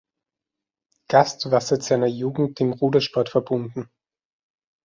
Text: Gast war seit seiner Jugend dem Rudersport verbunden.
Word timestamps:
Gast 1.09 1.51
war 1.51 1.61
seit 1.61 1.83
seiner 1.83 2.07
Jugend 2.07 2.57
dem 2.59 2.73
Rudersport 2.73 3.29
verbunden. 3.29 3.87